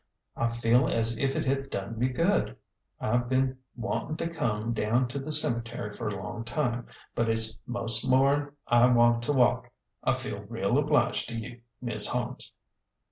I 0.35 0.47
feel 0.51 0.87
as 0.87 1.15
if 1.19 1.35
it 1.35 1.45
had 1.45 1.69
done 1.69 1.99
me 1.99 2.09
good. 2.09 2.57
I've 2.99 3.29
been 3.29 3.59
wan 3.75 4.17
tin' 4.17 4.17
to 4.29 4.33
come 4.33 4.73
down 4.73 5.07
to 5.09 5.19
the 5.19 5.31
cemetery 5.31 5.93
for 5.93 6.07
a 6.07 6.15
long 6.19 6.43
time, 6.43 6.87
but 7.13 7.29
it's 7.29 7.55
most 7.67 8.09
more'n 8.09 8.51
I 8.65 8.87
want 8.87 9.21
to 9.25 9.31
walk. 9.31 9.69
I 10.03 10.13
feel 10.13 10.39
real 10.49 10.79
obliged 10.79 11.29
to 11.29 11.35
you, 11.35 11.61
Mis' 11.83 12.07
Holmes." 12.07 12.51